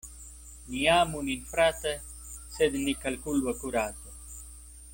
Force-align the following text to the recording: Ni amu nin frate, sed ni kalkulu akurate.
Ni 0.69 0.79
amu 0.95 1.19
nin 1.27 1.41
frate, 1.51 1.93
sed 2.55 2.79
ni 2.85 2.97
kalkulu 3.05 3.53
akurate. 3.53 4.09